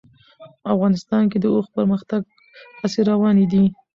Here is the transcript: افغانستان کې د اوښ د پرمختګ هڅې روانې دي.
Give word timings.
افغانستان 0.73 1.23
کې 1.31 1.37
د 1.39 1.45
اوښ 1.53 1.65
د 1.69 1.73
پرمختګ 1.75 2.21
هڅې 2.79 3.01
روانې 3.11 3.45
دي. 3.51 3.65